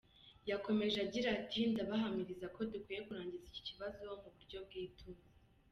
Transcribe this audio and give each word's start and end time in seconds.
Yakomeje 0.49 0.97
agira 1.05 1.27
ati 1.37 1.59
“Ndabahamiriza 1.71 2.45
ko 2.55 2.59
dukwiye 2.71 2.99
kurangiza 3.07 3.45
iki 3.47 3.61
kibazo 3.67 4.03
mu 4.21 4.29
bucyo 4.35 4.57
bw’ituze. 4.65 5.27